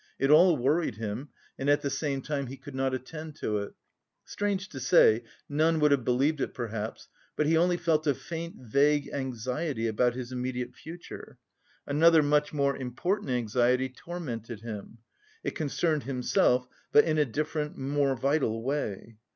It 0.17 0.31
all 0.31 0.57
worried 0.57 0.95
him 0.95 1.29
and 1.59 1.69
at 1.69 1.83
the 1.83 1.91
same 1.91 2.23
time 2.23 2.47
he 2.47 2.57
could 2.57 2.73
not 2.73 2.95
attend 2.95 3.35
to 3.35 3.59
it. 3.59 3.75
Strange 4.25 4.67
to 4.69 4.79
say, 4.79 5.21
none 5.47 5.79
would 5.79 5.91
have 5.91 6.03
believed 6.03 6.41
it 6.41 6.55
perhaps, 6.55 7.07
but 7.35 7.45
he 7.45 7.55
only 7.55 7.77
felt 7.77 8.07
a 8.07 8.15
faint 8.15 8.55
vague 8.57 9.11
anxiety 9.13 9.85
about 9.85 10.15
his 10.15 10.31
immediate 10.31 10.73
future. 10.73 11.37
Another, 11.85 12.23
much 12.23 12.51
more 12.51 12.75
important 12.75 13.29
anxiety 13.29 13.89
tormented 13.89 14.61
him 14.61 14.97
it 15.43 15.53
concerned 15.55 16.01
himself, 16.05 16.67
but 16.91 17.03
in 17.05 17.19
a 17.19 17.23
different, 17.25 17.77
more 17.77 18.15
vital 18.17 18.63
way. 18.63 19.17